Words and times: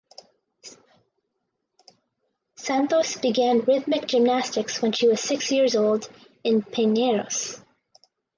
Santos 2.55 3.17
began 3.17 3.59
rhythmic 3.59 4.07
gymnastics 4.07 4.81
when 4.81 4.91
she 4.93 5.07
was 5.07 5.21
six 5.21 5.51
years 5.51 5.75
old 5.75 6.09
in 6.43 6.63
Pinheiros. 6.63 7.61